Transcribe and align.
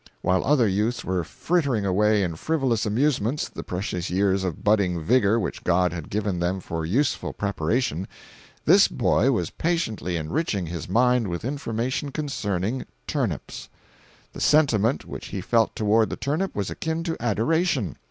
While 0.23 0.43
other 0.43 0.67
youths 0.67 1.05
were 1.05 1.23
frittering 1.23 1.85
away 1.85 2.23
in 2.23 2.35
frivolous 2.35 2.87
amusements 2.87 3.47
the 3.47 3.61
precious 3.61 4.09
years 4.09 4.43
of 4.43 4.63
budding 4.63 4.99
vigor 4.99 5.39
which 5.39 5.63
God 5.63 5.93
had 5.93 6.09
given 6.09 6.39
them 6.39 6.59
for 6.59 6.87
useful 6.87 7.33
preparation, 7.33 8.07
this 8.65 8.87
boy 8.87 9.29
was 9.31 9.51
patiently 9.51 10.17
enriching 10.17 10.65
his 10.65 10.89
mind 10.89 11.27
with 11.27 11.45
information 11.45 12.09
concerning 12.11 12.83
turnips. 13.05 13.69
The 14.33 14.41
sentiment 14.41 15.05
which 15.05 15.27
he 15.27 15.39
felt 15.39 15.75
toward 15.75 16.09
the 16.09 16.15
turnip 16.15 16.55
was 16.55 16.71
akin 16.71 17.03
to 17.03 17.15
adoration. 17.19 17.95